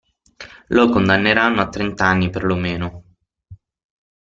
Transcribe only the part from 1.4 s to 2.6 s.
a trent'anni per lo